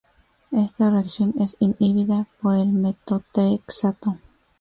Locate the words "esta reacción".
0.49-1.35